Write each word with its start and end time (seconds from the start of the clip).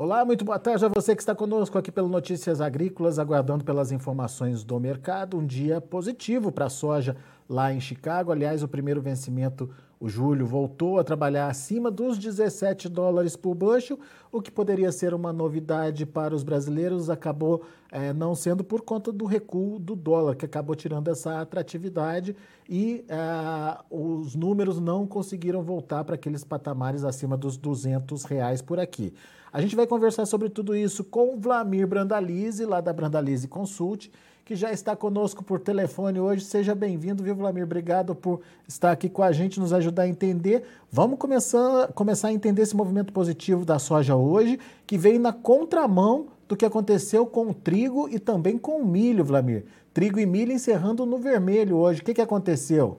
Olá, 0.00 0.24
muito 0.24 0.44
boa 0.44 0.60
tarde 0.60 0.84
a 0.84 0.88
você 0.88 1.12
que 1.12 1.20
está 1.20 1.34
conosco 1.34 1.76
aqui 1.76 1.90
pelo 1.90 2.08
Notícias 2.08 2.60
Agrícolas, 2.60 3.18
aguardando 3.18 3.64
pelas 3.64 3.90
informações 3.90 4.62
do 4.62 4.78
mercado. 4.78 5.36
Um 5.36 5.44
dia 5.44 5.80
positivo 5.80 6.52
para 6.52 6.66
a 6.66 6.70
soja 6.70 7.16
lá 7.48 7.72
em 7.72 7.80
Chicago. 7.80 8.30
Aliás, 8.30 8.62
o 8.62 8.68
primeiro 8.68 9.02
vencimento, 9.02 9.68
o 9.98 10.08
julho, 10.08 10.46
voltou 10.46 11.00
a 11.00 11.04
trabalhar 11.04 11.48
acima 11.48 11.90
dos 11.90 12.16
17 12.16 12.88
dólares 12.88 13.34
por 13.34 13.56
bushel, 13.56 13.98
o 14.30 14.40
que 14.40 14.52
poderia 14.52 14.92
ser 14.92 15.12
uma 15.12 15.32
novidade 15.32 16.06
para 16.06 16.32
os 16.32 16.44
brasileiros, 16.44 17.10
acabou 17.10 17.64
é, 17.90 18.12
não 18.12 18.36
sendo 18.36 18.62
por 18.62 18.82
conta 18.82 19.10
do 19.10 19.24
recuo 19.24 19.80
do 19.80 19.96
dólar, 19.96 20.36
que 20.36 20.44
acabou 20.44 20.76
tirando 20.76 21.08
essa 21.08 21.40
atratividade 21.40 22.36
e 22.68 23.04
é, 23.08 23.78
os 23.90 24.36
números 24.36 24.78
não 24.78 25.08
conseguiram 25.08 25.60
voltar 25.64 26.04
para 26.04 26.14
aqueles 26.14 26.44
patamares 26.44 27.02
acima 27.02 27.36
dos 27.36 27.56
200 27.56 28.22
reais 28.22 28.62
por 28.62 28.78
aqui. 28.78 29.12
A 29.50 29.62
gente 29.62 29.74
vai 29.74 29.86
conversar 29.86 30.26
sobre 30.26 30.50
tudo 30.50 30.76
isso 30.76 31.02
com 31.02 31.38
Vlamir 31.38 31.86
Brandalize, 31.86 32.64
lá 32.66 32.82
da 32.82 32.92
Brandalize 32.92 33.48
Consult, 33.48 34.10
que 34.44 34.54
já 34.54 34.70
está 34.70 34.94
conosco 34.94 35.42
por 35.42 35.58
telefone 35.58 36.20
hoje. 36.20 36.44
Seja 36.44 36.74
bem-vindo, 36.74 37.22
viu, 37.22 37.34
Vlamir? 37.34 37.64
Obrigado 37.64 38.14
por 38.14 38.40
estar 38.66 38.92
aqui 38.92 39.08
com 39.08 39.22
a 39.22 39.32
gente, 39.32 39.58
nos 39.58 39.72
ajudar 39.72 40.02
a 40.02 40.08
entender. 40.08 40.64
Vamos 40.92 41.18
começar, 41.18 41.88
começar 41.94 42.28
a 42.28 42.32
entender 42.32 42.62
esse 42.62 42.76
movimento 42.76 43.10
positivo 43.10 43.64
da 43.64 43.78
soja 43.78 44.16
hoje, 44.16 44.58
que 44.86 44.98
veio 44.98 45.18
na 45.18 45.32
contramão 45.32 46.26
do 46.46 46.56
que 46.56 46.66
aconteceu 46.66 47.24
com 47.24 47.48
o 47.48 47.54
trigo 47.54 48.06
e 48.10 48.18
também 48.18 48.58
com 48.58 48.82
o 48.82 48.86
milho, 48.86 49.24
Vlamir. 49.24 49.64
Trigo 49.94 50.20
e 50.20 50.26
milho 50.26 50.52
encerrando 50.52 51.06
no 51.06 51.16
vermelho 51.18 51.76
hoje. 51.76 52.02
O 52.02 52.04
que, 52.04 52.14
que 52.14 52.20
aconteceu? 52.20 52.98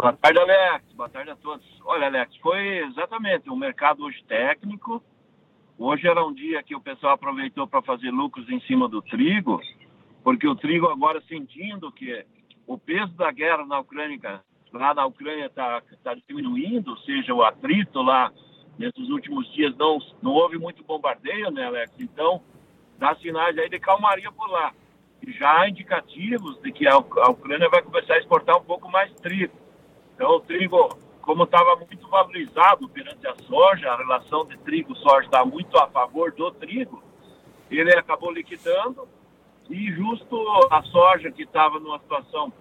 Boa 0.00 0.14
tarde, 0.14 0.38
Alex. 0.38 0.92
Boa 0.94 1.08
tarde 1.10 1.30
a 1.30 1.36
todos. 1.36 1.66
Olha, 1.84 2.06
Alex, 2.06 2.34
foi 2.38 2.78
exatamente 2.86 3.50
um 3.50 3.56
mercado 3.56 4.02
hoje 4.02 4.24
técnico. 4.26 5.04
Hoje 5.78 6.08
era 6.08 6.24
um 6.24 6.32
dia 6.32 6.62
que 6.62 6.74
o 6.74 6.80
pessoal 6.80 7.12
aproveitou 7.12 7.66
para 7.66 7.82
fazer 7.82 8.10
lucros 8.10 8.48
em 8.48 8.58
cima 8.62 8.88
do 8.88 9.02
trigo, 9.02 9.60
porque 10.24 10.48
o 10.48 10.56
trigo 10.56 10.86
agora 10.86 11.20
sentindo 11.28 11.92
que 11.92 12.24
o 12.66 12.78
peso 12.78 13.12
da 13.12 13.30
guerra 13.30 13.66
na 13.66 13.80
Ucrânia, 13.80 14.42
lá 14.72 14.94
na 14.94 15.04
Ucrânia 15.04 15.44
está 15.44 15.82
tá 16.02 16.16
diminuindo, 16.26 16.92
ou 16.92 16.98
seja, 17.00 17.34
o 17.34 17.42
atrito 17.42 18.00
lá 18.00 18.32
nesses 18.78 19.10
últimos 19.10 19.52
dias 19.52 19.76
não, 19.76 19.98
não 20.22 20.32
houve 20.32 20.56
muito 20.56 20.82
bombardeio, 20.82 21.50
né, 21.50 21.66
Alex? 21.66 21.92
Então, 22.00 22.40
dá 22.98 23.14
sinais 23.16 23.58
aí 23.58 23.68
de 23.68 23.78
calmaria 23.78 24.32
por 24.32 24.48
lá. 24.48 24.72
Já 25.28 25.60
há 25.60 25.68
indicativos 25.68 26.58
de 26.62 26.72
que 26.72 26.88
a 26.88 26.96
Ucrânia 26.96 27.68
vai 27.68 27.82
começar 27.82 28.14
a 28.14 28.18
exportar 28.18 28.56
um 28.56 28.64
pouco 28.64 28.90
mais 28.90 29.12
trigo. 29.16 29.59
Então, 30.20 30.32
o 30.32 30.40
trigo, 30.40 30.98
como 31.22 31.44
estava 31.44 31.76
muito 31.76 32.06
valorizado 32.06 32.86
perante 32.90 33.26
a 33.26 33.34
soja, 33.36 33.90
a 33.90 33.96
relação 33.96 34.44
de 34.44 34.54
trigo-soja 34.58 35.24
está 35.24 35.46
muito 35.46 35.78
a 35.78 35.86
favor 35.86 36.30
do 36.32 36.50
trigo, 36.50 37.02
ele 37.70 37.90
acabou 37.94 38.30
liquidando 38.30 39.08
e 39.70 39.90
justo 39.92 40.36
a 40.70 40.82
soja 40.82 41.30
que 41.30 41.44
estava 41.44 41.80
numa 41.80 41.98
situação 42.00 42.52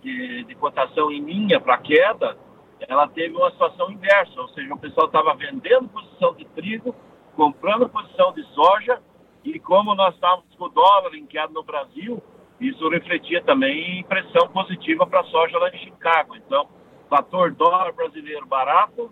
de, 0.00 0.44
de 0.44 0.54
cotação 0.54 1.10
em 1.10 1.20
linha 1.20 1.58
para 1.58 1.76
queda, 1.78 2.38
ela 2.86 3.08
teve 3.08 3.34
uma 3.34 3.50
situação 3.50 3.90
inversa, 3.90 4.40
ou 4.40 4.48
seja, 4.50 4.72
o 4.72 4.78
pessoal 4.78 5.08
estava 5.08 5.34
vendendo 5.34 5.88
posição 5.88 6.34
de 6.34 6.44
trigo, 6.44 6.94
comprando 7.34 7.88
posição 7.88 8.32
de 8.32 8.44
soja, 8.54 9.02
e 9.42 9.58
como 9.58 9.92
nós 9.92 10.14
estávamos 10.14 10.54
com 10.56 10.66
o 10.66 10.68
dólar 10.68 11.10
queda 11.28 11.52
no 11.52 11.64
Brasil, 11.64 12.22
isso 12.60 12.88
refletia 12.88 13.42
também 13.42 13.98
em 13.98 14.04
pressão 14.04 14.46
positiva 14.50 15.04
para 15.04 15.22
a 15.22 15.24
soja 15.24 15.58
lá 15.58 15.68
em 15.70 15.78
Chicago. 15.78 16.36
Então, 16.36 16.77
fator 17.08 17.52
dólar 17.52 17.92
brasileiro 17.92 18.46
barato 18.46 19.10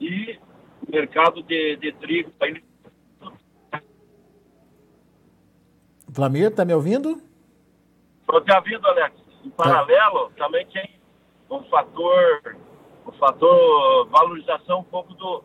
e 0.00 0.38
mercado 0.88 1.42
de, 1.42 1.76
de 1.76 1.92
trigo. 1.92 2.32
Flamir, 6.12 6.54
tá 6.54 6.64
me 6.64 6.74
ouvindo? 6.74 7.22
Estou 8.20 8.40
te 8.40 8.52
ouvindo, 8.52 8.86
Alex. 8.86 9.14
Em 9.44 9.50
tá. 9.50 9.64
paralelo, 9.64 10.30
tá. 10.30 10.44
também 10.44 10.66
tem 10.66 10.98
um 11.50 11.62
fator, 11.64 12.56
um 13.06 13.12
fator 13.12 14.08
valorização 14.08 14.80
um 14.80 14.84
pouco 14.84 15.14
do, 15.14 15.44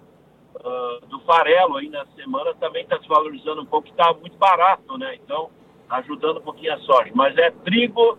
uh, 0.56 1.06
do 1.08 1.20
farelo 1.22 1.78
aí 1.78 1.90
na 1.90 2.06
semana 2.16 2.54
também 2.56 2.84
está 2.84 3.00
se 3.00 3.08
valorizando 3.08 3.62
um 3.62 3.66
pouco, 3.66 3.88
está 3.90 4.14
muito 4.14 4.38
barato, 4.38 4.98
né? 4.98 5.16
Então, 5.16 5.50
ajudando 5.90 6.38
um 6.38 6.44
pouquinho 6.44 6.74
a 6.74 6.80
soja. 6.80 7.12
Mas 7.14 7.38
é 7.38 7.52
trigo, 7.52 8.18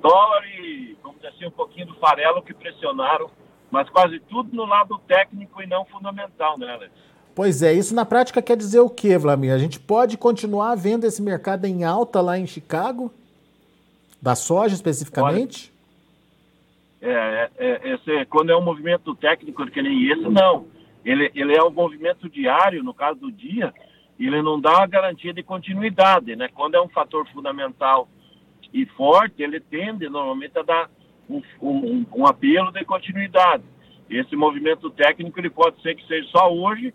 dólar 0.00 0.44
e, 0.46 0.96
vamos 1.02 1.16
dizer 1.16 1.28
assim, 1.28 1.46
um 1.46 1.50
pouquinho 1.50 1.85
farelo 1.96 2.42
que 2.42 2.54
pressionaram, 2.54 3.30
mas 3.70 3.88
quase 3.90 4.20
tudo 4.20 4.54
no 4.54 4.64
lado 4.64 4.98
técnico 5.06 5.62
e 5.62 5.66
não 5.66 5.84
fundamental, 5.84 6.58
né, 6.58 6.72
Alex? 6.72 6.92
Pois 7.34 7.62
é, 7.62 7.72
isso 7.72 7.94
na 7.94 8.06
prática 8.06 8.40
quer 8.40 8.56
dizer 8.56 8.80
o 8.80 8.88
quê, 8.88 9.18
Vlamir? 9.18 9.52
A 9.52 9.58
gente 9.58 9.78
pode 9.78 10.16
continuar 10.16 10.74
vendo 10.74 11.04
esse 11.04 11.20
mercado 11.20 11.66
em 11.66 11.84
alta 11.84 12.20
lá 12.20 12.38
em 12.38 12.46
Chicago? 12.46 13.12
Da 14.22 14.34
soja 14.34 14.74
especificamente? 14.74 15.70
Olha, 17.02 17.10
é, 17.12 17.50
é, 17.58 17.94
esse, 17.94 18.24
quando 18.26 18.50
é 18.50 18.56
um 18.56 18.62
movimento 18.62 19.14
técnico 19.14 19.66
que 19.66 19.82
nem 19.82 20.10
esse, 20.10 20.28
não. 20.28 20.66
Ele, 21.04 21.30
ele 21.34 21.54
é 21.54 21.62
um 21.62 21.70
movimento 21.70 22.28
diário, 22.28 22.82
no 22.82 22.94
caso 22.94 23.20
do 23.20 23.30
dia, 23.30 23.72
ele 24.18 24.40
não 24.40 24.58
dá 24.58 24.82
a 24.82 24.86
garantia 24.86 25.32
de 25.32 25.42
continuidade, 25.42 26.34
né? 26.34 26.48
Quando 26.48 26.74
é 26.74 26.80
um 26.80 26.88
fator 26.88 27.28
fundamental 27.28 28.08
e 28.72 28.86
forte, 28.86 29.42
ele 29.42 29.60
tende 29.60 30.08
normalmente 30.08 30.58
a 30.58 30.62
dar 30.62 30.90
um, 31.28 31.42
um, 31.60 32.06
um 32.16 32.26
apelo 32.26 32.70
de 32.72 32.84
continuidade. 32.84 33.64
Esse 34.08 34.36
movimento 34.36 34.88
técnico 34.90 35.38
ele 35.40 35.50
pode 35.50 35.80
ser 35.82 35.94
que 35.94 36.06
seja 36.06 36.28
só 36.28 36.52
hoje 36.52 36.94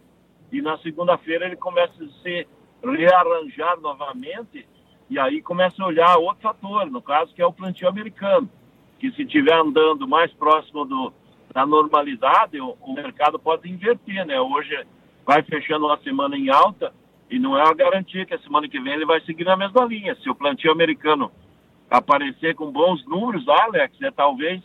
e 0.52 0.62
na 0.62 0.78
segunda-feira 0.80 1.46
ele 1.46 1.56
começa 1.56 1.94
a 2.03 2.22
se 2.22 2.47
rearranjar 2.84 3.80
novamente 3.80 4.66
e 5.09 5.20
aí 5.20 5.41
começa 5.41 5.84
a 5.84 5.88
olhar 5.88 6.18
outro 6.18 6.41
fator, 6.41 6.90
no 6.90 7.02
caso 7.02 7.34
que 7.34 7.41
é 7.41 7.46
o 7.46 7.52
plantio 7.52 7.88
americano, 7.88 8.50
que 8.97 9.12
se 9.12 9.24
estiver 9.24 9.53
andando 9.53 10.08
mais 10.08 10.31
próximo 10.31 10.86
do, 10.86 11.14
da 11.53 11.66
normalidade, 11.66 12.62
o, 12.62 12.78
o, 12.80 12.94
mercado 12.94 13.38
pode 13.38 13.70
inverter, 13.70 14.25
né? 14.25 14.40
Hoje 14.40 14.86
vai 15.25 15.44
fechando 15.44 15.86
uma 15.86 15.97
semana 15.97 16.38
em 16.38 16.50
alta 16.50 16.94
e 17.30 17.38
não 17.38 17.58
é 17.58 17.64
uma 17.64 17.74
garantia 17.74 18.25
que 18.25 18.34
a 18.34 18.40
semana 18.40 18.70
que 18.70 18.80
vem 18.80 18.94
ele 18.94 19.06
vai 19.06 19.20
seguir 19.22 19.44
na 19.44 19.58
mesma 19.58 19.84
linha. 19.84 20.16
Se 20.16 20.30
o 20.30 20.36
plantio 20.36 20.72
americano 20.72 21.30
aparecer 21.91 22.56
com 22.56 22.72
bons 22.72 23.06
números, 23.06 23.47
Alex, 23.50 24.02
é 24.02 24.09
talvez 24.09 24.63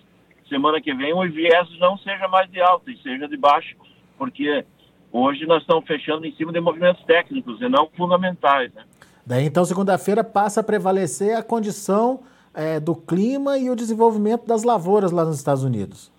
semana 0.48 0.81
que 0.81 0.94
vem 0.94 1.12
o 1.12 1.28
viés 1.28 1.69
não 1.81 1.98
seja 1.98 2.28
mais 2.28 2.48
de 2.48 2.60
alta 2.60 2.88
e 2.88 2.97
seja 2.98 3.26
de 3.26 3.37
baixo, 3.37 3.75
porque 4.16 4.64
hoje 5.12 5.44
nós 5.44 5.60
estamos 5.62 5.84
fechando 5.84 6.25
em 6.25 6.32
cima 6.37 6.53
de 6.53 6.60
movimentos 6.60 7.03
técnicos 7.04 7.60
e 7.60 7.69
não 7.69 7.88
fundamentais. 7.97 8.72
Né? 8.72 8.84
Daí 9.26 9.44
então 9.44 9.64
segunda-feira 9.64 10.22
passa 10.22 10.60
a 10.60 10.64
prevalecer 10.64 11.37
a 11.37 11.42
condição 11.42 12.22
é, 12.54 12.78
do 12.78 12.94
clima 12.94 13.58
e 13.58 13.69
o 13.69 13.75
desenvolvimento 13.75 14.47
das 14.47 14.62
lavouras 14.62 15.10
lá 15.10 15.25
nos 15.25 15.37
Estados 15.37 15.64
Unidos. 15.64 16.12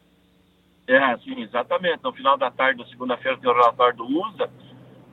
É, 0.88 1.18
sim, 1.20 1.42
exatamente. 1.42 2.04
No 2.04 2.12
final 2.12 2.38
da 2.38 2.52
tarde 2.52 2.84
da 2.84 2.90
segunda-feira 2.90 3.38
tem 3.38 3.50
o 3.50 3.54
relatório 3.54 3.96
do 3.96 4.06
USA, 4.06 4.50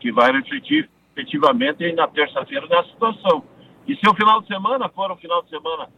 que 0.01 0.11
vai 0.11 0.33
refletir 0.33 0.89
efetivamente 1.17 1.93
na 1.93 2.09
terça-feira 2.09 2.67
nessa 2.67 2.89
situação. 2.91 3.45
E 3.87 3.97
se 3.97 4.09
o 4.09 4.15
final 4.15 4.41
de 4.41 4.47
semana 4.47 4.89
for 4.89 5.11
um 5.13 5.17
final 5.17 5.43
de 5.43 5.51
semana 5.51 5.89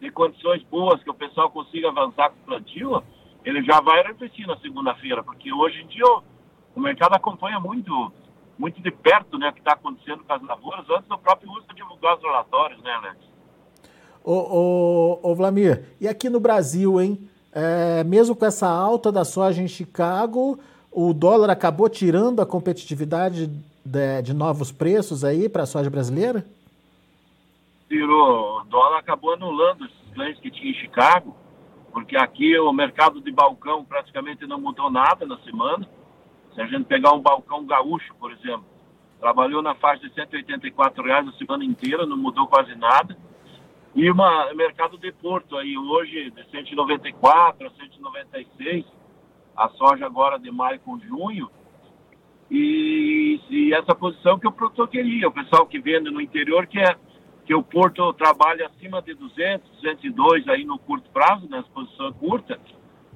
de 0.00 0.10
condições 0.10 0.62
boas, 0.64 1.02
que 1.02 1.10
o 1.10 1.14
pessoal 1.14 1.50
consiga 1.50 1.88
avançar 1.88 2.30
com 2.30 2.36
o 2.36 2.46
plantio, 2.46 3.02
ele 3.44 3.62
já 3.62 3.80
vai 3.80 4.02
refletir 4.02 4.46
na 4.46 4.58
segunda-feira, 4.58 5.22
porque 5.22 5.52
hoje 5.52 5.82
em 5.82 5.86
dia 5.86 6.04
o, 6.06 6.22
o, 6.76 6.80
mercado 6.80 7.14
acompanha 7.14 7.58
muito, 7.58 8.12
muito 8.58 8.80
de 8.82 8.90
perto 8.90 9.38
né, 9.38 9.48
o 9.48 9.52
que 9.52 9.60
está 9.60 9.72
acontecendo 9.72 10.22
com 10.24 10.32
as 10.32 10.42
lavouras, 10.42 10.84
antes 10.90 11.08
do 11.08 11.18
próprio 11.18 11.50
uso 11.52 11.66
divulgar 11.74 12.16
os 12.16 12.22
relatórios, 12.22 12.82
né, 12.82 12.92
Alex? 12.92 13.16
Ô, 14.22 14.32
ô, 14.32 15.30
ô 15.30 15.34
Vlamir, 15.34 15.84
e 16.00 16.06
aqui 16.06 16.28
no 16.28 16.40
Brasil, 16.40 17.00
hein? 17.00 17.18
É, 17.52 18.04
mesmo 18.04 18.36
com 18.36 18.44
essa 18.44 18.68
alta 18.68 19.10
da 19.10 19.24
soja 19.24 19.62
em 19.62 19.68
Chicago, 19.68 20.58
o 20.90 21.12
dólar 21.12 21.50
acabou 21.50 21.88
tirando 21.88 22.40
a 22.40 22.46
competitividade 22.46 23.46
de, 23.84 24.22
de 24.22 24.34
novos 24.34 24.70
preços 24.70 25.24
aí 25.24 25.48
para 25.48 25.64
a 25.64 25.66
soja 25.66 25.90
brasileira? 25.90 26.44
Tirou, 27.90 28.60
o 28.60 28.64
dólar 28.64 29.00
acabou 29.00 29.34
anulando 29.34 29.84
esses 29.84 30.10
ganhos 30.14 30.38
que 30.38 30.48
tinha 30.48 30.70
em 30.70 30.74
Chicago, 30.74 31.36
porque 31.92 32.16
aqui 32.16 32.56
o 32.56 32.72
mercado 32.72 33.20
de 33.20 33.32
balcão 33.32 33.84
praticamente 33.84 34.46
não 34.46 34.60
mudou 34.60 34.88
nada 34.88 35.26
na 35.26 35.36
semana. 35.38 35.84
Se 36.54 36.60
a 36.60 36.66
gente 36.66 36.84
pegar 36.84 37.12
um 37.12 37.20
balcão 37.20 37.66
gaúcho, 37.66 38.14
por 38.14 38.30
exemplo, 38.30 38.64
trabalhou 39.18 39.60
na 39.60 39.74
faixa 39.74 40.08
de 40.08 40.14
184 40.14 41.02
reais 41.02 41.26
a 41.26 41.32
semana 41.32 41.64
inteira, 41.64 42.06
não 42.06 42.16
mudou 42.16 42.46
quase 42.46 42.76
nada. 42.76 43.18
E 43.92 44.08
o 44.08 44.14
mercado 44.54 44.96
de 44.96 45.10
Porto 45.10 45.56
aí 45.56 45.76
hoje 45.76 46.30
de 46.30 46.48
194 46.48 47.66
a 47.66 47.70
196, 47.70 48.86
a 49.56 49.68
soja 49.70 50.06
agora 50.06 50.38
de 50.38 50.48
maio 50.52 50.78
com 50.78 50.96
junho. 51.00 51.50
E, 52.48 53.40
e 53.50 53.74
essa 53.74 53.96
posição 53.96 54.38
que 54.38 54.46
o 54.46 54.52
produtor 54.52 54.88
queria, 54.88 55.26
o 55.26 55.32
pessoal 55.32 55.66
que 55.66 55.80
vende 55.80 56.08
no 56.08 56.20
interior 56.20 56.68
quer 56.68 56.96
que 57.44 57.54
o 57.54 57.62
Porto 57.62 58.12
trabalha 58.14 58.66
acima 58.66 59.02
de 59.02 59.14
200, 59.14 59.68
202 59.82 60.48
aí 60.48 60.64
no 60.64 60.78
curto 60.78 61.08
prazo, 61.10 61.48
na 61.48 61.58
né, 61.58 61.62
exposição 61.62 62.12
curta, 62.14 62.60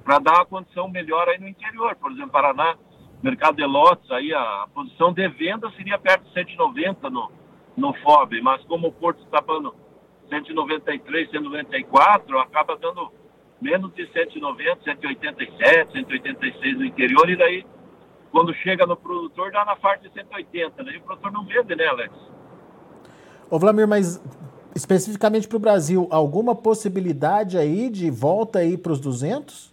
para 0.03 0.19
dar 0.19 0.33
uma 0.35 0.45
condição 0.45 0.87
melhor 0.89 1.27
aí 1.29 1.39
no 1.39 1.47
interior. 1.47 1.95
Por 1.95 2.11
exemplo, 2.11 2.31
Paraná 2.31 2.75
mercado 3.23 3.55
de 3.55 3.65
lotes, 3.65 4.09
aí 4.11 4.33
a 4.33 4.67
posição 4.73 5.11
de 5.11 5.27
venda 5.29 5.69
seria 5.71 5.97
perto 5.97 6.25
de 6.25 6.33
190 6.33 7.09
no, 7.09 7.31
no 7.75 7.93
FOB, 7.93 8.39
mas 8.41 8.63
como 8.65 8.87
o 8.87 8.91
Porto 8.91 9.23
está 9.23 9.41
pagando 9.41 9.73
193, 10.29 11.31
194, 11.31 12.39
acaba 12.39 12.77
dando 12.77 13.11
menos 13.59 13.93
de 13.95 14.05
190, 14.11 14.83
187, 14.83 15.91
186 15.91 16.77
no 16.77 16.85
interior, 16.85 17.29
e 17.29 17.35
daí, 17.35 17.65
quando 18.31 18.53
chega 18.55 18.85
no 18.85 18.95
produtor, 18.95 19.51
dá 19.51 19.65
na 19.65 19.75
faixa 19.77 20.03
de 20.03 20.13
180, 20.13 20.83
daí 20.83 20.97
o 20.97 21.01
produtor 21.01 21.31
não 21.31 21.45
vende, 21.45 21.75
né, 21.75 21.87
Alex? 21.87 22.13
Ô, 23.49 23.59
Vlamir, 23.59 23.87
mas 23.87 24.19
especificamente 24.75 25.47
para 25.47 25.57
o 25.57 25.59
Brasil, 25.59 26.07
alguma 26.09 26.55
possibilidade 26.55 27.57
aí 27.57 27.89
de 27.89 28.09
volta 28.09 28.59
aí 28.59 28.77
para 28.77 28.91
os 28.91 28.99
200? 28.99 29.71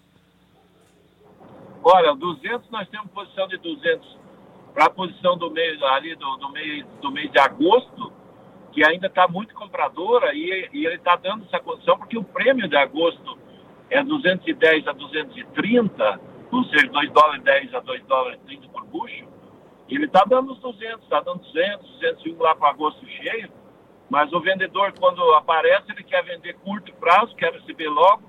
Olha, 1.83 2.15
200 2.15 2.71
nós 2.71 2.89
temos 2.89 3.11
posição 3.11 3.49
de 3.49 3.57
200 3.57 4.19
para 4.75 4.87
a 4.87 4.91
posição 4.91 5.37
do 5.37 5.51
mês 5.51 5.83
ali 5.83 6.15
do, 6.15 6.37
do, 6.37 6.51
mês, 6.51 6.87
do 7.01 7.11
mês 7.11 7.31
de 7.33 7.39
agosto, 7.39 8.13
que 8.71 8.85
ainda 8.85 9.07
está 9.07 9.27
muito 9.27 9.55
compradora 9.55 10.35
e, 10.35 10.69
e 10.73 10.87
ele 10.87 10.95
está 10.95 11.17
dando 11.17 11.45
essa 11.47 11.59
condição 11.59 11.99
porque 11.99 12.17
o 12.17 12.23
prêmio 12.23 12.69
de 12.69 12.77
agosto 12.77 13.39
é 13.91 14.03
210 14.03 14.87
a 14.87 14.93
230, 14.93 16.21
ou 16.51 16.65
seja, 16.65 16.87
2 16.89 17.11
dólares 17.11 17.43
10 17.43 17.75
a 17.75 17.81
2 17.81 18.05
dólares 18.05 18.41
30 18.47 18.69
por 18.69 18.85
bucho, 18.85 19.27
ele 19.89 20.07
está 20.07 20.25
dando 20.25 20.53
os 20.53 20.59
200, 20.61 21.03
está 21.03 21.21
dando 21.21 21.41
200, 21.41 21.91
201 22.01 22.39
lá 22.39 22.55
para 22.55 22.71
agosto 22.71 23.05
cheio, 23.07 23.51
mas 24.13 24.31
o 24.31 24.41
vendedor, 24.41 24.93
quando 25.01 25.23
aparece, 25.37 25.91
ele 25.91 26.05
quer 26.05 26.23
vender 26.23 26.53
curto 26.59 26.93
prazo, 26.97 27.35
quer 27.35 27.51
receber 27.51 27.89
logo, 27.89 28.23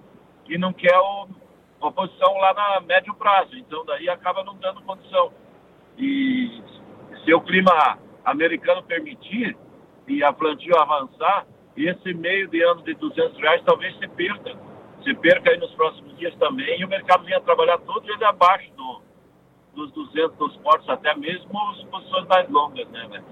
e 0.48 0.58
não 0.58 0.72
quer 0.72 0.98
o, 0.98 1.28
a 1.82 1.92
posição 1.92 2.38
lá 2.38 2.54
na 2.54 2.80
médio 2.80 3.14
prazo, 3.16 3.54
então 3.58 3.84
daí 3.84 4.08
acaba 4.08 4.46
não 4.46 4.56
dando 4.56 4.82
condição. 4.84 5.34
E 5.98 6.64
se 7.26 7.34
o 7.34 7.42
clima 7.42 8.00
americano 8.24 8.82
permitir 8.84 9.58
e 10.08 10.24
a 10.24 10.32
plantio 10.32 10.74
avançar, 10.80 11.46
esse 11.76 12.14
meio 12.14 12.48
de 12.48 12.64
ano 12.64 12.82
de 12.84 12.94
200 12.94 13.38
reais 13.42 13.62
talvez 13.66 13.94
se 13.98 14.08
perca. 14.08 14.56
Se 15.04 15.14
perca 15.16 15.52
aí 15.52 15.58
nos 15.58 15.72
próximos 15.72 16.18
dias 16.18 16.34
também 16.36 16.80
e 16.80 16.86
o 16.86 16.88
mercado 16.88 17.26
venha 17.26 17.42
trabalhar 17.42 17.78
todo 17.80 18.10
ele 18.10 18.24
abaixo 18.24 18.72
do, 18.78 19.02
dos 19.76 19.92
200 19.92 20.38
dos 20.38 20.56
portos, 20.60 20.88
até 20.88 21.14
mesmo 21.14 21.52
as 21.72 21.84
posições 21.84 22.26
mais 22.28 22.50
longas, 22.50 22.88
né, 22.88 23.06
né? 23.10 23.24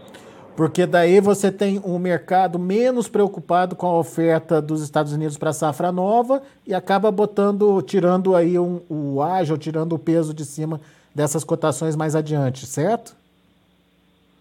Porque 0.56 0.86
daí 0.86 1.22
você 1.22 1.52
tem 1.52 1.80
um 1.84 1.98
mercado 1.98 2.60
menos 2.60 3.08
preocupado 3.08 3.76
com 3.76 3.88
a 3.88 3.98
oferta 3.98 4.62
dos 4.62 4.82
Estados 4.82 5.14
Unidos 5.14 5.38
para 5.38 5.52
a 5.52 5.54
safra 5.54 5.92
nova 5.92 6.44
e 6.68 6.74
acaba 6.74 7.10
botando, 7.10 7.82
tirando 7.82 8.36
aí 8.36 8.60
um, 8.60 8.82
o 8.90 9.22
ágil, 9.22 9.58
tirando 9.58 9.94
o 9.94 10.00
peso 10.00 10.34
de 10.34 10.44
cima 10.44 10.80
dessas 11.16 11.44
cotações 11.44 11.96
mais 11.96 12.16
adiante, 12.16 12.66
certo? 12.66 13.16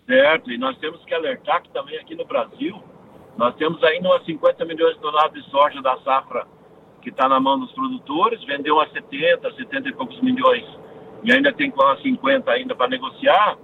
Certo, 0.06 0.50
e 0.50 0.58
nós 0.58 0.76
temos 0.78 1.04
que 1.04 1.14
alertar 1.14 1.62
que 1.62 1.70
também 1.70 1.96
aqui 1.98 2.16
no 2.16 2.24
Brasil, 2.24 2.82
nós 3.36 3.54
temos 3.54 3.82
ainda 3.84 4.08
umas 4.08 4.24
50 4.24 4.64
milhões 4.64 4.96
de 4.96 5.00
dólares 5.00 5.32
de 5.32 5.50
soja 5.50 5.80
da 5.80 5.96
safra 5.98 6.46
que 7.00 7.10
está 7.10 7.28
na 7.28 7.40
mão 7.40 7.58
dos 7.58 7.72
produtores, 7.72 8.42
vendeu 8.44 8.80
a 8.80 8.88
70, 8.88 9.52
70 9.54 9.88
e 9.88 9.92
poucos 9.92 10.20
milhões, 10.20 10.64
e 11.22 11.32
ainda 11.32 11.52
tem 11.52 11.70
quase 11.70 12.02
50 12.02 12.50
ainda 12.50 12.74
para 12.74 12.88
negociar, 12.88 13.56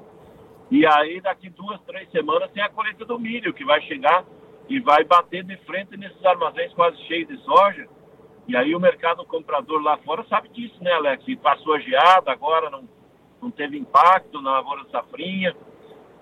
e 0.70 0.86
aí 0.86 1.20
daqui 1.20 1.48
duas, 1.50 1.80
três 1.82 2.10
semanas 2.10 2.50
tem 2.52 2.62
a 2.62 2.68
colheita 2.68 3.04
do 3.04 3.18
milho, 3.18 3.54
que 3.54 3.64
vai 3.64 3.80
chegar 3.82 4.24
e 4.68 4.80
vai 4.80 5.04
bater 5.04 5.44
de 5.44 5.56
frente 5.58 5.96
nesses 5.96 6.24
armazéns 6.24 6.72
quase 6.74 6.96
cheios 7.04 7.28
de 7.28 7.36
soja, 7.44 7.88
e 8.48 8.56
aí 8.56 8.74
o 8.74 8.80
mercado 8.80 9.24
comprador 9.24 9.82
lá 9.82 9.96
fora 9.98 10.24
sabe 10.28 10.48
disso, 10.50 10.76
né, 10.80 10.92
Alex? 10.92 11.24
E 11.26 11.36
passou 11.36 11.74
a 11.74 11.80
geada, 11.80 12.30
agora 12.30 12.70
não, 12.70 12.88
não 13.42 13.50
teve 13.50 13.76
impacto 13.76 14.40
na 14.40 14.52
lavoura 14.52 14.84
safrinha. 14.90 15.54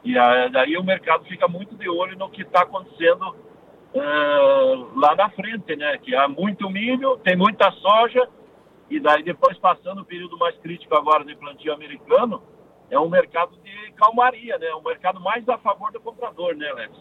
E 0.03 0.19
aí 0.19 0.77
o 0.77 0.85
mercado 0.85 1.25
fica 1.25 1.47
muito 1.47 1.75
de 1.77 1.89
olho 1.89 2.17
no 2.17 2.31
que 2.31 2.43
está 2.43 2.63
acontecendo 2.63 3.29
uh, 3.95 4.99
lá 4.99 5.15
na 5.15 5.29
frente, 5.31 5.77
né? 5.77 5.99
Que 5.99 6.15
há 6.15 6.27
muito 6.27 6.71
milho, 6.71 7.19
tem 7.19 7.37
muita 7.37 7.71
soja, 7.73 8.27
e 8.89 8.99
daí 8.99 9.23
depois 9.23 9.59
passando 9.59 10.01
o 10.01 10.05
período 10.05 10.39
mais 10.39 10.57
crítico 10.59 10.95
agora 10.95 11.25
de 11.25 11.37
plantio 11.37 11.75
americano, 11.75 12.43
é 12.91 12.99
um 12.99 13.09
mercado 13.09 13.53
de 13.63 13.93
calmaria, 13.93 14.59
né? 14.59 14.75
Um 14.75 14.83
mercado 14.83 15.21
mais 15.21 15.49
a 15.49 15.59
favor 15.59 15.93
do 15.93 16.01
comprador, 16.01 16.55
né, 16.55 16.69
Alex? 16.71 16.93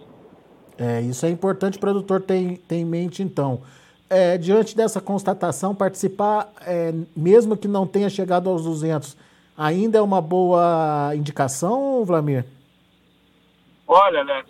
É, 0.77 1.01
isso 1.01 1.25
é 1.25 1.29
importante 1.29 1.77
o 1.77 1.79
produtor 1.81 2.21
ter, 2.21 2.57
ter 2.59 2.77
em 2.77 2.85
mente, 2.85 3.21
então. 3.21 3.61
É, 4.09 4.37
diante 4.37 4.75
dessa 4.75 5.01
constatação, 5.01 5.73
participar, 5.73 6.51
é, 6.61 6.93
mesmo 7.15 7.57
que 7.57 7.67
não 7.67 7.87
tenha 7.87 8.09
chegado 8.09 8.49
aos 8.49 8.63
200, 8.63 9.17
ainda 9.57 9.97
é 9.97 10.01
uma 10.01 10.21
boa 10.21 11.11
indicação, 11.15 12.03
Vlamir? 12.05 12.45
Olha, 13.87 14.21
Alex, 14.21 14.49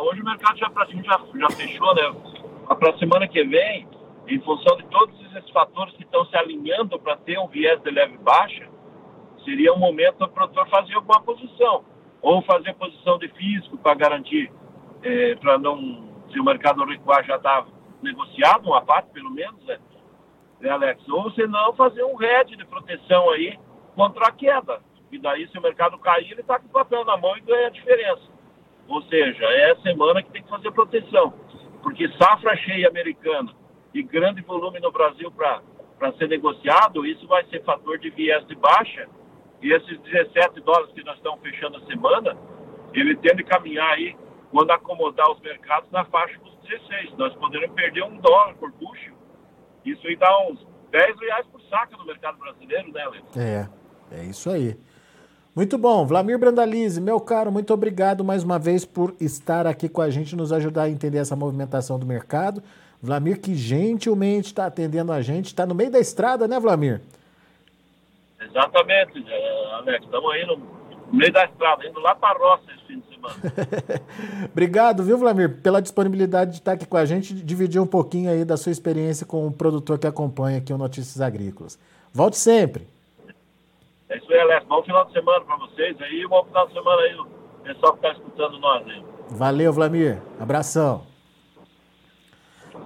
hoje 0.00 0.20
o 0.20 0.24
mercado 0.24 0.58
já 0.58 0.70
já, 1.02 1.20
já 1.34 1.50
fechou, 1.50 1.94
né? 1.94 2.14
Para 2.66 2.90
a 2.90 2.98
semana 2.98 3.28
que 3.28 3.42
vem, 3.44 3.86
em 4.28 4.40
função 4.40 4.76
de 4.76 4.84
todos 4.84 5.14
esses 5.26 5.50
fatores 5.50 5.94
que 5.96 6.04
estão 6.04 6.24
se 6.26 6.36
alinhando 6.36 6.98
para 6.98 7.16
ter 7.16 7.38
um 7.38 7.48
viés 7.48 7.80
de 7.82 7.90
leve 7.90 8.16
baixa, 8.18 8.68
seria 9.44 9.72
um 9.72 9.78
momento 9.78 10.16
para 10.16 10.26
o 10.26 10.30
produtor 10.30 10.68
fazer 10.68 10.94
alguma 10.94 11.20
posição. 11.22 11.84
Ou 12.20 12.42
fazer 12.42 12.74
posição 12.74 13.18
de 13.18 13.28
físico 13.28 13.76
para 13.78 13.94
garantir, 13.94 14.52
é, 15.02 15.34
para 15.36 15.58
não, 15.58 16.08
se 16.30 16.38
o 16.38 16.44
mercado 16.44 16.84
recuar 16.84 17.24
já 17.24 17.36
está 17.36 17.66
negociado, 18.02 18.66
uma 18.66 18.82
parte 18.82 19.10
pelo 19.10 19.30
menos, 19.30 19.62
né? 19.64 19.78
né, 20.60 20.70
Alex? 20.70 21.06
Ou 21.08 21.30
se 21.32 21.46
não, 21.46 21.72
fazer 21.74 22.04
um 22.04 22.20
hedge 22.22 22.56
de 22.56 22.64
proteção 22.64 23.30
aí 23.30 23.58
contra 23.94 24.28
a 24.28 24.32
queda. 24.32 24.80
E 25.10 25.18
daí, 25.18 25.46
se 25.48 25.58
o 25.58 25.62
mercado 25.62 25.98
cair, 25.98 26.30
ele 26.30 26.40
está 26.40 26.58
com 26.58 26.66
o 26.66 26.70
papel 26.70 27.04
na 27.04 27.16
mão 27.16 27.36
e 27.36 27.40
ganha 27.40 27.66
a 27.66 27.70
diferença. 27.70 28.22
Ou 28.88 29.02
seja, 29.02 29.44
é 29.44 29.72
a 29.72 29.76
semana 29.76 30.22
que 30.22 30.30
tem 30.30 30.42
que 30.42 30.48
fazer 30.48 30.70
proteção. 30.70 31.34
Porque 31.82 32.08
safra 32.16 32.56
cheia 32.56 32.88
americana 32.88 33.52
e 33.92 34.02
grande 34.02 34.40
volume 34.42 34.80
no 34.80 34.90
Brasil 34.90 35.30
para 35.30 36.12
ser 36.16 36.28
negociado, 36.28 37.04
isso 37.04 37.26
vai 37.26 37.44
ser 37.46 37.62
fator 37.64 37.98
de 37.98 38.10
viés 38.10 38.46
de 38.46 38.54
baixa. 38.54 39.08
E 39.62 39.72
esses 39.72 39.98
17 40.00 40.60
dólares 40.60 40.92
que 40.92 41.04
nós 41.04 41.16
estamos 41.16 41.40
fechando 41.40 41.76
a 41.76 41.86
semana, 41.86 42.36
ele 42.92 43.16
tende 43.16 43.42
a 43.42 43.46
caminhar 43.46 43.92
aí, 43.92 44.16
quando 44.50 44.70
acomodar 44.72 45.30
os 45.30 45.40
mercados, 45.40 45.90
na 45.90 46.04
faixa 46.06 46.38
dos 46.40 46.54
16. 46.68 47.16
Nós 47.16 47.34
poderemos 47.36 47.74
perder 47.74 48.02
um 48.02 48.18
dólar 48.18 48.54
por 48.56 48.72
bucho. 48.72 49.12
Isso 49.84 50.06
aí 50.06 50.16
dá 50.16 50.46
uns 50.48 50.66
10 50.90 51.20
reais 51.20 51.46
por 51.46 51.60
saca 51.62 51.96
no 51.96 52.04
mercado 52.04 52.38
brasileiro, 52.38 52.92
né, 52.92 53.08
Leandro? 53.08 53.40
É, 53.40 53.68
é 54.10 54.24
isso 54.24 54.50
aí. 54.50 54.76
Muito 55.54 55.76
bom. 55.78 56.06
Vlamir 56.06 56.38
Brandalize, 56.38 57.00
meu 57.00 57.20
caro, 57.20 57.52
muito 57.52 57.72
obrigado 57.72 58.24
mais 58.24 58.42
uma 58.42 58.58
vez 58.58 58.84
por 58.84 59.14
estar 59.20 59.66
aqui 59.66 59.88
com 59.88 60.00
a 60.00 60.10
gente, 60.10 60.34
nos 60.34 60.52
ajudar 60.52 60.84
a 60.84 60.90
entender 60.90 61.18
essa 61.18 61.36
movimentação 61.36 61.98
do 61.98 62.06
mercado. 62.06 62.62
Vlamir, 63.02 63.40
que 63.40 63.54
gentilmente 63.54 64.46
está 64.46 64.66
atendendo 64.66 65.12
a 65.12 65.20
gente, 65.20 65.46
está 65.46 65.66
no 65.66 65.74
meio 65.74 65.90
da 65.90 65.98
estrada, 65.98 66.48
né, 66.48 66.58
Vlamir? 66.58 67.00
Exatamente, 68.48 69.24
Alex. 69.74 70.04
Estamos 70.04 70.32
aí 70.32 70.46
no 70.46 70.60
meio 71.12 71.32
da 71.32 71.44
estrada, 71.44 71.86
indo 71.86 72.00
lá 72.00 72.14
para 72.14 72.36
a 72.36 72.38
roça 72.38 72.64
esse 72.74 72.86
fim 72.86 73.00
de 73.00 73.14
semana. 73.14 73.34
Obrigado, 74.50 75.02
viu, 75.02 75.18
Vlamir, 75.18 75.60
pela 75.62 75.82
disponibilidade 75.82 76.52
de 76.52 76.56
estar 76.58 76.72
aqui 76.72 76.86
com 76.86 76.96
a 76.96 77.04
gente, 77.04 77.34
dividir 77.34 77.80
um 77.80 77.86
pouquinho 77.86 78.30
aí 78.30 78.44
da 78.44 78.56
sua 78.56 78.72
experiência 78.72 79.26
com 79.26 79.46
o 79.46 79.52
produtor 79.52 79.98
que 79.98 80.06
acompanha 80.06 80.58
aqui 80.58 80.72
o 80.72 80.78
Notícias 80.78 81.20
Agrícolas. 81.20 81.78
Volte 82.12 82.36
sempre. 82.36 82.86
É 84.08 84.16
isso 84.16 84.32
aí, 84.32 84.40
Alex. 84.40 84.66
Bom 84.66 84.82
final 84.82 85.04
de 85.06 85.12
semana 85.12 85.44
para 85.44 85.56
vocês 85.56 86.00
aí. 86.00 86.26
Bom 86.26 86.44
final 86.44 86.66
de 86.66 86.74
semana 86.74 87.02
aí, 87.02 87.14
o 87.16 87.26
pessoal 87.62 87.92
que 87.92 88.06
está 88.06 88.12
escutando 88.12 88.58
nós 88.58 88.86
aí. 88.86 89.04
Valeu, 89.30 89.72
Vlamir. 89.72 90.20
Abração. 90.38 91.11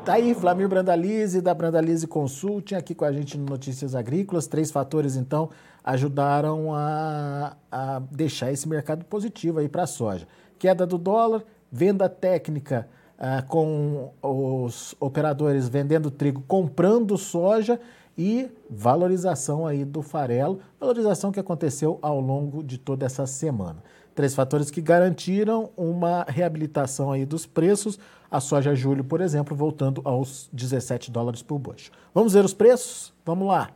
Tá 0.07 0.13
aí, 0.13 0.33
Vlamir 0.33 0.69
Brandalize, 0.69 1.41
da 1.41 1.53
Brandalize 1.53 2.07
Consulting, 2.07 2.77
aqui 2.77 2.95
com 2.95 3.05
a 3.05 3.11
gente 3.11 3.37
no 3.37 3.45
Notícias 3.45 3.93
Agrícolas. 3.93 4.47
Três 4.47 4.71
fatores, 4.71 5.17
então, 5.17 5.51
ajudaram 5.83 6.73
a, 6.73 7.57
a 7.69 7.99
deixar 8.13 8.53
esse 8.53 8.69
mercado 8.69 9.05
positivo 9.05 9.59
aí 9.59 9.69
para 9.69 9.83
a 9.83 9.87
soja. 9.89 10.29
Queda 10.61 10.87
do 10.87 10.97
dólar, 10.97 11.43
venda 11.73 12.09
técnica 12.09 12.89
ah, 13.19 13.43
com 13.43 14.13
os 14.23 14.95
operadores 15.01 15.69
vendendo 15.69 16.09
trigo, 16.09 16.41
comprando 16.47 17.19
soja 17.19 17.81
e 18.17 18.49
valorização 18.71 19.67
aí 19.67 19.85
do 19.85 20.03
farelo, 20.03 20.61
valorização 20.79 21.33
que 21.33 21.41
aconteceu 21.41 21.99
ao 22.01 22.21
longo 22.21 22.63
de 22.63 22.79
toda 22.79 23.05
essa 23.05 23.27
semana. 23.27 23.83
Três 24.17 24.35
fatores 24.35 24.71
que 24.71 24.81
garantiram 24.81 25.69
uma 25.77 26.25
reabilitação 26.27 27.13
aí 27.13 27.27
dos 27.27 27.45
preços. 27.45 27.99
A 28.31 28.41
soja 28.41 28.75
julho, 28.75 29.05
por 29.05 29.21
exemplo, 29.21 29.55
voltando 29.55 30.01
aos 30.05 30.49
17 30.55 31.11
dólares 31.11 31.43
por 31.43 31.59
bushel. 31.59 31.93
Vamos 32.15 32.33
ver 32.33 32.43
os 32.43 32.55
preços? 32.55 33.13
Vamos 33.27 33.47
lá. 33.47 33.69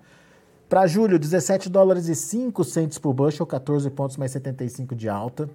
Para 0.67 0.87
julho, 0.87 1.19
17 1.19 1.69
dólares 1.69 2.09
e 2.09 2.15
5 2.15 2.65
centes 2.65 2.97
por 2.97 3.13
bushel, 3.13 3.45
14 3.45 3.91
pontos 3.91 4.17
mais 4.17 4.33
75 4.33 4.97
de 4.97 5.11
alta. 5.11 5.51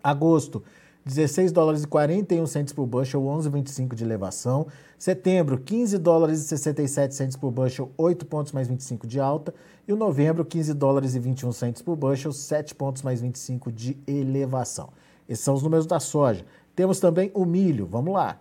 Agosto, 0.00 0.62
16 1.04 1.52
dólares 1.52 1.82
e 1.82 1.86
41 1.86 2.46
centes 2.46 2.72
por 2.72 2.86
bushel, 2.86 3.22
11,25 3.22 3.94
de 3.94 4.02
elevação. 4.02 4.66
Setembro, 4.98 5.58
15 5.58 5.98
dólares 5.98 6.40
e 6.40 6.44
67 6.44 7.14
centes 7.14 7.36
por 7.36 7.50
bushel, 7.50 7.92
8 7.98 8.24
pontos 8.24 8.52
mais 8.52 8.68
25 8.68 9.06
de 9.06 9.20
alta. 9.20 9.54
E 9.86 9.92
o 9.92 9.96
novembro, 9.96 10.44
15 10.44 10.72
dólares 10.72 11.14
e 11.14 11.18
21 11.18 11.52
centes 11.52 11.82
por 11.82 11.94
bushel, 11.94 12.32
7 12.32 12.74
pontos 12.74 13.02
mais 13.02 13.20
25 13.20 13.70
de 13.70 13.98
elevação. 14.06 14.88
Esses 15.28 15.44
são 15.44 15.54
os 15.54 15.62
números 15.62 15.86
da 15.86 16.00
soja. 16.00 16.44
Temos 16.74 16.98
também 16.98 17.30
o 17.34 17.44
milho, 17.44 17.86
vamos 17.86 18.14
lá. 18.14 18.40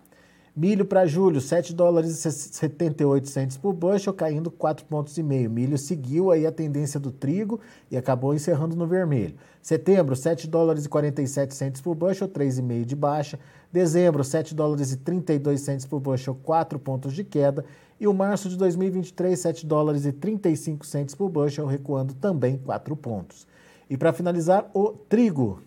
Milho 0.56 0.86
para 0.86 1.08
julho, 1.08 1.42
7 1.42 1.74
dólares 1.74 2.12
e 2.12 2.32
78 2.32 3.28
centos 3.28 3.58
por 3.58 3.74
bushel, 3.74 4.14
caindo 4.14 4.52
4,5 4.52 4.84
pontos. 4.88 5.18
e 5.18 5.24
meio. 5.24 5.50
Milho 5.50 5.80
seguiu 5.80 6.30
aí 6.30 6.46
a 6.46 6.52
tendência 6.52 7.00
do 7.00 7.12
trigo 7.12 7.60
e 7.90 7.98
acabou 7.98 8.36
encerrando 8.36 8.76
no 8.76 8.86
vermelho. 8.86 9.34
Setembro, 9.64 10.16
7 10.16 10.48
dólares 10.48 10.86
e 10.86 10.90
47 10.90 11.56
centos 11.56 11.82
por 11.82 11.96
bushel, 11.96 12.28
3,5 12.28 12.86
de 12.86 12.96
baixa. 12.96 13.40
Dezembro, 13.72 14.24
7 14.24 14.54
dólares 14.54 14.92
e 14.92 14.98
32 14.98 15.60
centos 15.60 15.88
por 15.88 16.00
bushel, 16.00 16.38
4 16.44 16.78
pontos 16.78 17.14
de 17.14 17.24
queda. 17.24 17.66
E 18.00 18.06
o 18.06 18.14
março 18.14 18.48
de 18.48 18.56
2023, 18.56 19.40
7 19.40 19.66
dólares 19.66 20.06
e 20.06 20.12
35 20.12 20.86
centos 20.86 21.16
por 21.16 21.30
bushel, 21.30 21.66
recuando 21.66 22.14
também 22.14 22.60
4 22.64 22.96
pontos. 22.96 23.48
E 23.90 23.98
para 23.98 24.14
finalizar, 24.14 24.70
o 24.72 24.90
trigo, 24.90 25.64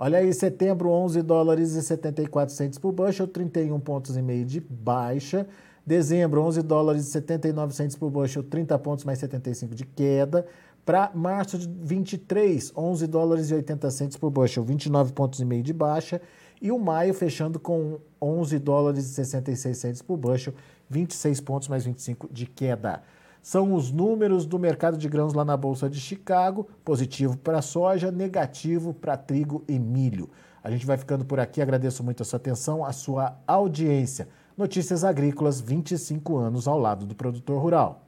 Olha 0.00 0.18
aí, 0.18 0.32
setembro, 0.32 0.90
11 0.90 1.22
dólares 1.22 1.72
e 1.72 1.82
74 1.82 2.54
centos 2.54 2.78
por 2.78 2.92
bushel, 2.92 3.26
31 3.26 3.80
pontos 3.80 4.16
e 4.16 4.22
meio 4.22 4.44
de 4.44 4.60
baixa. 4.60 5.44
Dezembro, 5.84 6.40
11 6.42 6.62
dólares 6.62 7.02
e 7.08 7.10
79 7.10 7.74
centos 7.74 7.96
por 7.96 8.08
bushel, 8.08 8.44
30 8.44 8.78
pontos 8.78 9.04
mais 9.04 9.18
75 9.18 9.74
de 9.74 9.84
queda. 9.84 10.46
Para 10.86 11.10
março 11.12 11.58
de 11.58 11.66
23, 11.66 12.72
11 12.76 13.06
dólares 13.08 13.50
e 13.50 13.54
80 13.54 13.90
centos 13.90 14.16
por 14.16 14.30
bushel, 14.30 14.62
29 14.62 15.12
pontos 15.12 15.40
e 15.40 15.44
meio 15.44 15.64
de 15.64 15.72
baixa. 15.72 16.20
E 16.62 16.70
o 16.70 16.78
maio 16.78 17.12
fechando 17.12 17.58
com 17.58 17.98
11 18.22 18.56
dólares 18.60 19.04
e 19.04 19.14
66 19.14 19.76
centos 19.76 20.02
por 20.02 20.16
bushel, 20.16 20.54
26 20.88 21.40
pontos 21.40 21.66
mais 21.66 21.84
25 21.84 22.28
de 22.32 22.46
queda 22.46 23.02
são 23.42 23.72
os 23.74 23.90
números 23.90 24.44
do 24.44 24.58
mercado 24.58 24.96
de 24.96 25.08
grãos 25.08 25.32
lá 25.32 25.44
na 25.44 25.56
Bolsa 25.56 25.88
de 25.88 26.00
Chicago, 26.00 26.68
positivo 26.84 27.36
para 27.36 27.62
soja, 27.62 28.10
negativo 28.10 28.92
para 28.92 29.16
trigo 29.16 29.64
e 29.68 29.78
milho. 29.78 30.28
A 30.62 30.70
gente 30.70 30.84
vai 30.84 30.96
ficando 30.98 31.24
por 31.24 31.40
aqui, 31.40 31.62
agradeço 31.62 32.02
muito 32.04 32.22
a 32.22 32.26
sua 32.26 32.36
atenção, 32.36 32.84
a 32.84 32.92
sua 32.92 33.38
audiência. 33.46 34.28
Notícias 34.56 35.04
Agrícolas, 35.04 35.60
25 35.60 36.36
anos 36.36 36.66
ao 36.66 36.78
lado 36.78 37.06
do 37.06 37.14
produtor 37.14 37.62
rural. 37.62 38.04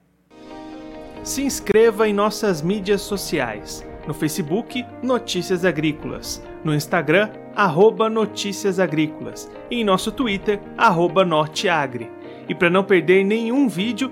Se 1.23 1.43
inscreva 1.43 2.07
em 2.07 2.13
nossas 2.13 2.61
mídias 2.61 3.01
sociais. 3.01 3.85
No 4.07 4.13
Facebook, 4.13 4.83
Notícias 5.03 5.63
Agrícolas. 5.63 6.41
No 6.63 6.73
Instagram, 6.73 7.29
arroba 7.55 8.09
Notícias 8.09 8.79
Agrícolas. 8.79 9.49
E 9.69 9.81
em 9.81 9.83
nosso 9.83 10.11
Twitter, 10.11 10.59
arroba 10.77 11.23
Norteagri. 11.23 12.11
E 12.49 12.55
para 12.55 12.69
não 12.69 12.83
perder 12.83 13.23
nenhum 13.23 13.69
vídeo, 13.69 14.11